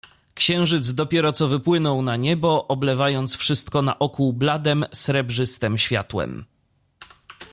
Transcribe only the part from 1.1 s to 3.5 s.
co wypłynął na niebo, oblewając